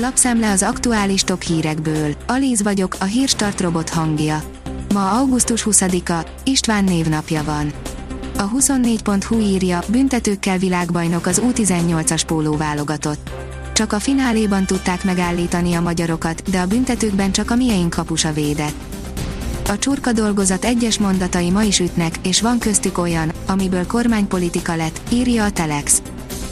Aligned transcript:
Lapszemle 0.00 0.50
az 0.50 0.62
aktuális 0.62 1.22
top 1.22 1.42
hírekből. 1.42 2.14
Alíz 2.26 2.62
vagyok, 2.62 2.96
a 3.00 3.04
hírstart 3.04 3.60
robot 3.60 3.88
hangja. 3.88 4.42
Ma 4.94 5.10
augusztus 5.10 5.66
20-a, 5.70 6.26
István 6.44 6.84
névnapja 6.84 7.44
van. 7.44 7.72
A 8.36 8.50
24.hu 8.50 9.38
írja, 9.40 9.80
büntetőkkel 9.88 10.58
világbajnok 10.58 11.26
az 11.26 11.42
U18-as 11.44 12.22
póló 12.26 12.56
válogatott. 12.56 13.30
Csak 13.72 13.92
a 13.92 13.98
fináléban 13.98 14.66
tudták 14.66 15.04
megállítani 15.04 15.74
a 15.74 15.80
magyarokat, 15.80 16.50
de 16.50 16.60
a 16.60 16.66
büntetőkben 16.66 17.32
csak 17.32 17.50
a 17.50 17.56
miénk 17.56 17.90
kapusa 17.90 18.32
védett. 18.32 18.76
A 19.68 19.78
csurka 19.78 20.12
dolgozat 20.12 20.64
egyes 20.64 20.98
mondatai 20.98 21.50
ma 21.50 21.62
is 21.62 21.80
ütnek, 21.80 22.14
és 22.22 22.40
van 22.40 22.58
köztük 22.58 22.98
olyan, 22.98 23.32
amiből 23.46 23.86
kormánypolitika 23.86 24.76
lett, 24.76 25.00
írja 25.12 25.44
a 25.44 25.50
Telex. 25.50 26.02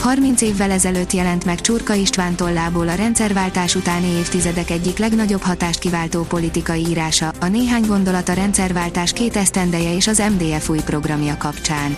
30 0.00 0.40
évvel 0.40 0.70
ezelőtt 0.70 1.12
jelent 1.12 1.44
meg 1.44 1.60
Csurka 1.60 1.94
István 1.94 2.34
tollából 2.34 2.88
a 2.88 2.94
rendszerváltás 2.94 3.74
utáni 3.74 4.06
évtizedek 4.06 4.70
egyik 4.70 4.98
legnagyobb 4.98 5.42
hatást 5.42 5.78
kiváltó 5.78 6.22
politikai 6.22 6.86
írása, 6.86 7.32
a 7.40 7.46
néhány 7.46 7.86
gondolat 7.86 8.28
a 8.28 8.32
rendszerváltás 8.32 9.12
két 9.12 9.36
esztendeje 9.36 9.94
és 9.94 10.06
az 10.06 10.22
MDF 10.38 10.68
új 10.68 10.78
programja 10.84 11.36
kapcsán. 11.36 11.96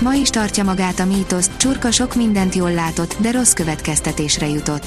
Ma 0.00 0.14
is 0.14 0.30
tartja 0.30 0.64
magát 0.64 1.00
a 1.00 1.04
mítosz, 1.04 1.50
Csurka 1.56 1.90
sok 1.90 2.14
mindent 2.14 2.54
jól 2.54 2.72
látott, 2.72 3.16
de 3.18 3.30
rossz 3.30 3.52
következtetésre 3.52 4.48
jutott. 4.48 4.86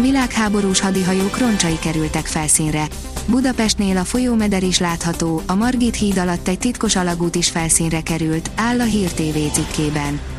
Világháborús 0.00 0.80
hadihajók 0.80 1.38
roncsai 1.38 1.78
kerültek 1.78 2.26
felszínre. 2.26 2.86
Budapestnél 3.26 3.96
a 3.96 4.04
folyómeder 4.04 4.62
is 4.62 4.78
látható, 4.78 5.42
a 5.46 5.54
Margit 5.54 5.96
híd 5.96 6.18
alatt 6.18 6.48
egy 6.48 6.58
titkos 6.58 6.96
alagút 6.96 7.34
is 7.34 7.50
felszínre 7.50 8.00
került, 8.00 8.50
áll 8.54 8.80
a 8.80 8.84
Hír 8.84 9.12
TV 9.12 9.52
cikkében. 9.52 10.35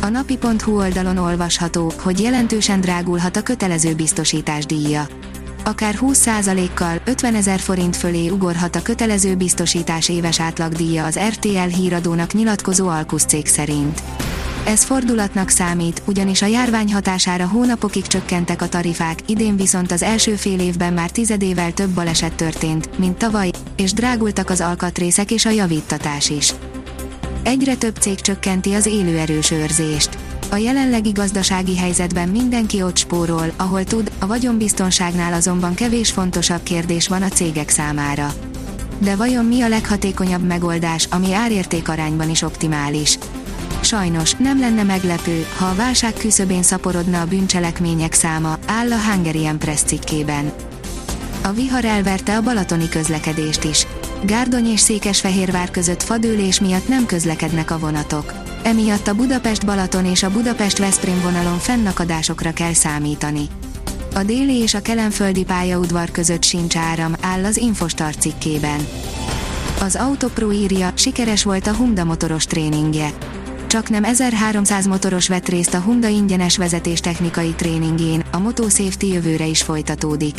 A 0.00 0.08
napi.hu 0.08 0.76
oldalon 0.76 1.16
olvasható, 1.16 1.92
hogy 2.02 2.20
jelentősen 2.20 2.80
drágulhat 2.80 3.36
a 3.36 3.42
kötelező 3.42 3.94
biztosítás 3.94 4.66
díja. 4.66 5.06
Akár 5.64 5.98
20%-kal 6.00 7.00
50 7.04 7.34
ezer 7.34 7.58
forint 7.58 7.96
fölé 7.96 8.28
ugorhat 8.28 8.76
a 8.76 8.82
kötelező 8.82 9.34
biztosítás 9.34 10.08
éves 10.08 10.40
átlagdíja 10.40 11.04
az 11.04 11.18
RTL 11.28 11.58
híradónak 11.58 12.32
nyilatkozó 12.32 12.88
Alkusz 12.88 13.24
cég 13.24 13.46
szerint. 13.46 14.02
Ez 14.66 14.84
fordulatnak 14.84 15.48
számít, 15.48 16.02
ugyanis 16.04 16.42
a 16.42 16.46
járvány 16.46 16.92
hatására 16.92 17.46
hónapokig 17.46 18.06
csökkentek 18.06 18.62
a 18.62 18.68
tarifák, 18.68 19.18
idén 19.26 19.56
viszont 19.56 19.92
az 19.92 20.02
első 20.02 20.34
fél 20.34 20.60
évben 20.60 20.92
már 20.92 21.10
tizedével 21.10 21.72
több 21.72 21.90
baleset 21.90 22.34
történt, 22.34 22.98
mint 22.98 23.18
tavaly, 23.18 23.50
és 23.76 23.92
drágultak 23.92 24.50
az 24.50 24.60
alkatrészek 24.60 25.30
és 25.30 25.44
a 25.46 25.50
javítatás 25.50 26.30
is. 26.30 26.54
Egyre 27.46 27.74
több 27.74 27.96
cég 27.96 28.20
csökkenti 28.20 28.72
az 28.72 28.86
élőerős 28.86 29.50
őrzést. 29.50 30.18
A 30.50 30.56
jelenlegi 30.56 31.10
gazdasági 31.10 31.76
helyzetben 31.76 32.28
mindenki 32.28 32.82
ott 32.82 32.96
spórol, 32.96 33.52
ahol 33.56 33.84
tud, 33.84 34.10
a 34.18 34.26
vagyonbiztonságnál 34.26 35.32
azonban 35.32 35.74
kevés 35.74 36.10
fontosabb 36.10 36.62
kérdés 36.62 37.08
van 37.08 37.22
a 37.22 37.28
cégek 37.28 37.68
számára. 37.68 38.32
De 38.98 39.16
vajon 39.16 39.44
mi 39.44 39.60
a 39.60 39.68
leghatékonyabb 39.68 40.46
megoldás, 40.46 41.08
ami 41.10 41.32
árérték 41.32 41.88
arányban 41.88 42.30
is 42.30 42.42
optimális? 42.42 43.18
Sajnos, 43.80 44.32
nem 44.32 44.60
lenne 44.60 44.82
meglepő, 44.82 45.46
ha 45.58 45.66
a 45.66 45.74
válság 45.74 46.12
küszöbén 46.12 46.62
szaporodna 46.62 47.20
a 47.20 47.26
bűncselekmények 47.26 48.12
száma, 48.12 48.58
áll 48.66 48.92
a 48.92 49.10
Hungarian 49.10 49.58
Press 49.58 49.80
cikkében. 49.82 50.52
A 51.42 51.52
vihar 51.52 51.84
elverte 51.84 52.36
a 52.36 52.42
balatoni 52.42 52.88
közlekedést 52.88 53.64
is. 53.64 53.86
Gárdony 54.26 54.66
és 54.66 54.80
Székesfehérvár 54.80 55.70
között 55.70 56.02
fadőlés 56.02 56.60
miatt 56.60 56.88
nem 56.88 57.06
közlekednek 57.06 57.70
a 57.70 57.78
vonatok. 57.78 58.32
Emiatt 58.62 59.06
a 59.06 59.14
Budapest-Balaton 59.14 60.04
és 60.04 60.22
a 60.22 60.30
Budapest-Veszprém 60.30 61.20
vonalon 61.20 61.58
fennakadásokra 61.58 62.52
kell 62.52 62.72
számítani. 62.72 63.46
A 64.14 64.22
déli 64.22 64.54
és 64.54 64.74
a 64.74 64.82
kelenföldi 64.82 65.44
pályaudvar 65.44 66.10
között 66.10 66.44
sincs 66.44 66.76
áram, 66.76 67.14
áll 67.20 67.44
az 67.44 67.56
Infostar 67.56 68.16
cikkében. 68.16 68.86
Az 69.80 69.96
Autopro 69.96 70.52
írja, 70.52 70.90
sikeres 70.94 71.44
volt 71.44 71.66
a 71.66 71.74
Honda 71.74 72.04
motoros 72.04 72.44
tréningje. 72.44 73.10
Csak 73.66 73.88
nem 73.88 74.04
1300 74.04 74.86
motoros 74.86 75.28
vett 75.28 75.48
részt 75.48 75.74
a 75.74 75.80
Honda 75.80 76.08
ingyenes 76.08 76.56
vezetéstechnikai 76.56 77.54
tréningén, 77.56 78.24
a 78.32 78.38
MotoSafety 78.38 79.06
jövőre 79.06 79.46
is 79.46 79.62
folytatódik. 79.62 80.34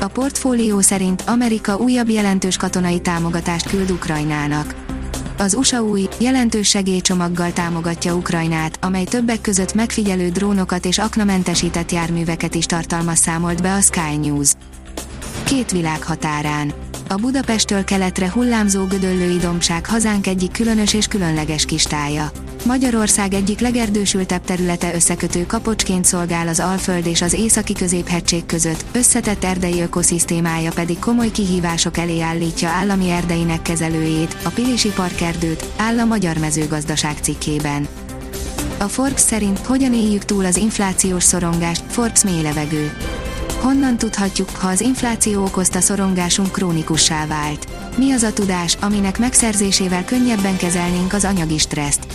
A 0.00 0.08
portfólió 0.08 0.80
szerint 0.80 1.22
Amerika 1.26 1.76
újabb 1.76 2.08
jelentős 2.08 2.56
katonai 2.56 3.00
támogatást 3.00 3.68
küld 3.68 3.90
Ukrajnának. 3.90 4.74
Az 5.38 5.54
USA 5.54 5.82
új, 5.82 6.08
jelentős 6.18 6.68
segélycsomaggal 6.68 7.52
támogatja 7.52 8.14
Ukrajnát, 8.14 8.78
amely 8.80 9.04
többek 9.04 9.40
között 9.40 9.74
megfigyelő 9.74 10.28
drónokat 10.28 10.84
és 10.84 10.98
aknamentesített 10.98 11.92
járműveket 11.92 12.54
is 12.54 12.66
tartalmaz 12.66 13.18
számolt 13.18 13.62
be 13.62 13.74
a 13.74 13.80
Sky 13.80 14.16
News. 14.20 14.52
Két 15.44 15.70
világ 15.70 16.02
határán. 16.02 16.72
A 17.08 17.14
Budapesttől 17.14 17.84
keletre 17.84 18.30
hullámzó 18.30 18.84
gödöllői 18.84 19.36
dombság 19.36 19.86
hazánk 19.86 20.26
egyik 20.26 20.52
különös 20.52 20.94
és 20.94 21.06
különleges 21.06 21.64
kistája. 21.64 22.30
Magyarország 22.64 23.34
egyik 23.34 23.60
legerdősültebb 23.60 24.44
területe 24.44 24.94
összekötő 24.94 25.46
kapocsként 25.46 26.04
szolgál 26.04 26.48
az 26.48 26.60
Alföld 26.60 27.06
és 27.06 27.22
az 27.22 27.32
északi 27.32 27.72
középhegység 27.72 28.46
között, 28.46 28.84
összetett 28.92 29.44
erdei 29.44 29.80
ökoszisztémája 29.80 30.70
pedig 30.74 30.98
komoly 30.98 31.30
kihívások 31.30 31.96
elé 31.96 32.20
állítja 32.20 32.68
állami 32.68 33.10
erdeinek 33.10 33.62
kezelőjét, 33.62 34.36
a 34.44 34.48
Pilisi 34.48 34.88
Parkerdőt, 34.88 35.64
áll 35.76 35.98
a 35.98 36.04
Magyar 36.04 36.36
Mezőgazdaság 36.36 37.16
cikkében. 37.22 37.88
A 38.78 38.84
Forbes 38.84 39.20
szerint 39.20 39.58
hogyan 39.58 39.94
éljük 39.94 40.24
túl 40.24 40.44
az 40.44 40.56
inflációs 40.56 41.24
szorongást, 41.24 41.82
Forbes 41.88 42.24
mély 42.24 42.42
levegő. 42.42 42.96
Honnan 43.60 43.96
tudhatjuk, 43.96 44.50
ha 44.50 44.68
az 44.68 44.80
infláció 44.80 45.42
okozta 45.44 45.80
szorongásunk 45.80 46.52
krónikussá 46.52 47.26
vált? 47.26 47.66
Mi 47.96 48.12
az 48.12 48.22
a 48.22 48.32
tudás, 48.32 48.76
aminek 48.80 49.18
megszerzésével 49.18 50.04
könnyebben 50.04 50.56
kezelnénk 50.56 51.12
az 51.12 51.24
anyagi 51.24 51.58
stresszt? 51.58 52.06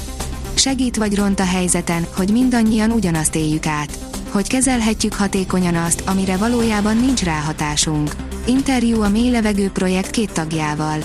Segít 0.66 0.98
vagy 0.98 1.16
ront 1.16 1.40
a 1.40 1.46
helyzeten, 1.46 2.06
hogy 2.16 2.32
mindannyian 2.32 2.92
ugyanazt 2.92 3.36
éljük 3.36 3.66
át. 3.66 3.98
Hogy 4.30 4.48
kezelhetjük 4.48 5.14
hatékonyan 5.14 5.76
azt, 5.76 6.04
amire 6.06 6.38
valójában 6.38 6.98
nincs 6.98 7.24
ráhatásunk. 7.24 8.16
Interjú 8.46 9.02
a 9.02 9.10
mély 9.10 9.32
levegő 9.32 9.70
projekt 9.70 10.10
két 10.10 10.32
tagjával. 10.32 10.98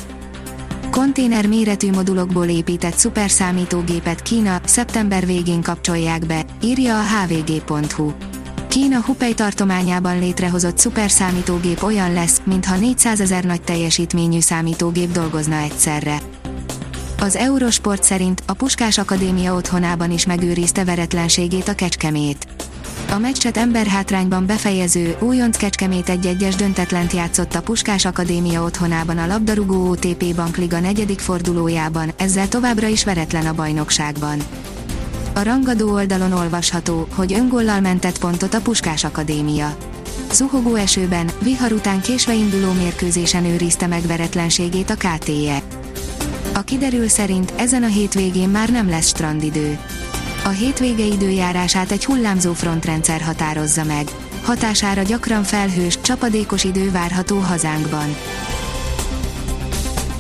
Konténer 0.91 1.47
méretű 1.47 1.91
modulokból 1.91 2.47
épített 2.47 2.97
szuperszámítógépet 2.97 4.23
Kína 4.23 4.61
szeptember 4.65 5.27
végén 5.27 5.63
kapcsolják 5.63 6.27
be, 6.27 6.45
írja 6.63 6.99
a 6.99 7.03
hvg.hu. 7.03 8.13
Kína 8.69 9.01
Hubei 9.01 9.35
tartományában 9.35 10.19
létrehozott 10.19 10.79
szuperszámítógép 10.79 11.83
olyan 11.83 12.13
lesz, 12.13 12.41
mintha 12.45 12.77
400 12.77 13.21
ezer 13.21 13.45
nagy 13.45 13.63
teljesítményű 13.63 14.41
számítógép 14.41 15.13
dolgozna 15.13 15.57
egyszerre. 15.57 16.40
Az 17.21 17.37
Eurosport 17.37 18.03
szerint 18.03 18.43
a 18.47 18.53
Puskás 18.53 18.99
Akadémia 18.99 19.55
otthonában 19.55 20.11
is 20.11 20.27
megőrizte 20.27 20.85
veretlenségét 20.85 21.69
a 21.69 21.75
Kecskemét. 21.75 22.47
A 23.11 23.19
meccset 23.19 23.57
emberhátrányban 23.57 24.47
befejező, 24.47 25.17
újonc 25.19 25.57
Kecskemét 25.57 26.09
egy-egyes 26.09 26.55
döntetlent 26.55 27.13
játszott 27.13 27.55
a 27.55 27.63
Puskás 27.63 28.05
Akadémia 28.05 28.63
otthonában 28.63 29.19
a 29.19 29.27
labdarúgó 29.27 29.91
OTP 29.91 30.35
Bankliga 30.35 30.81
negyedik 30.81 31.19
fordulójában, 31.19 32.13
ezzel 32.17 32.49
továbbra 32.49 32.87
is 32.87 33.05
veretlen 33.05 33.47
a 33.47 33.55
bajnokságban. 33.55 34.39
A 35.35 35.43
rangadó 35.43 35.93
oldalon 35.93 36.33
olvasható, 36.33 37.07
hogy 37.15 37.33
öngollal 37.33 37.81
mentett 37.81 38.19
pontot 38.19 38.55
a 38.55 38.61
Puskás 38.61 39.05
Akadémia. 39.05 39.77
Zuhogó 40.33 40.75
esőben, 40.75 41.31
vihar 41.43 41.73
után 41.73 42.01
késve 42.01 42.35
induló 42.35 42.73
mérkőzésen 42.73 43.45
őrizte 43.45 43.87
meg 43.87 44.07
veretlenségét 44.07 44.91
a 44.91 44.95
KTE. 44.95 45.80
A 46.55 46.61
kiderül 46.61 47.09
szerint 47.09 47.53
ezen 47.57 47.83
a 47.83 47.87
hétvégén 47.87 48.49
már 48.49 48.71
nem 48.71 48.89
lesz 48.89 49.07
strandidő. 49.07 49.79
A 50.45 50.49
hétvége 50.49 51.05
időjárását 51.05 51.91
egy 51.91 52.05
hullámzó 52.05 52.53
frontrendszer 52.53 53.21
határozza 53.21 53.85
meg. 53.85 54.09
Hatására 54.43 55.03
gyakran 55.03 55.43
felhős, 55.43 56.01
csapadékos 56.01 56.65
idő 56.65 56.91
várható 56.91 57.39
hazánkban. 57.39 58.17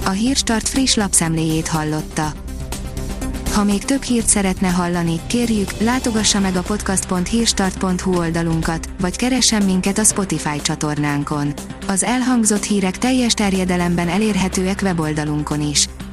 A 0.04 0.10
Hírstart 0.10 0.68
friss 0.68 0.94
lapszemléjét 0.94 1.68
hallotta. 1.68 2.32
Ha 3.52 3.64
még 3.64 3.84
több 3.84 4.02
hírt 4.02 4.26
szeretne 4.26 4.68
hallani, 4.68 5.20
kérjük, 5.26 5.70
látogassa 5.78 6.40
meg 6.40 6.56
a 6.56 6.62
podcast.hírstart.hu 6.62 8.16
oldalunkat, 8.18 8.88
vagy 9.00 9.16
keressen 9.16 9.62
minket 9.62 9.98
a 9.98 10.04
Spotify 10.04 10.60
csatornánkon. 10.62 11.54
Az 11.86 12.04
elhangzott 12.04 12.62
hírek 12.62 12.98
teljes 12.98 13.32
terjedelemben 13.32 14.08
elérhetőek 14.08 14.80
weboldalunkon 14.82 15.60
is. 15.60 15.88